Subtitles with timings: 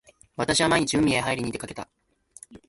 [0.35, 1.87] 私は毎日海へはいりに出掛けた。